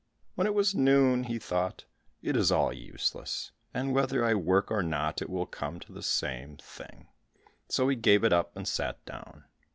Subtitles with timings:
[0.33, 1.85] When it was noon, he thought,
[2.23, 6.01] "It is all useless, and whether I work or not it will come to the
[6.01, 7.09] same thing."
[7.69, 9.43] So he gave it up and sat down.